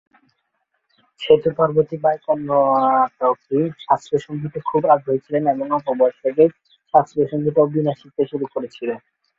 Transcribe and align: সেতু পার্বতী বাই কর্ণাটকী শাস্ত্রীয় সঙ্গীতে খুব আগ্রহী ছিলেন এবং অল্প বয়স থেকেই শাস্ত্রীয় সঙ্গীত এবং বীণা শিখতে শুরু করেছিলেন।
সেতু 1.21 1.49
পার্বতী 1.57 1.95
বাই 2.03 2.17
কর্ণাটকী 2.25 3.59
শাস্ত্রীয় 3.85 4.21
সঙ্গীতে 4.27 4.59
খুব 4.69 4.81
আগ্রহী 4.93 5.19
ছিলেন 5.25 5.43
এবং 5.53 5.65
অল্প 5.75 5.87
বয়স 5.99 6.17
থেকেই 6.23 6.49
শাস্ত্রীয় 6.93 7.27
সঙ্গীত 7.31 7.55
এবং 7.57 7.69
বীণা 7.73 7.93
শিখতে 7.99 8.23
শুরু 8.31 8.45
করেছিলেন। 8.53 8.99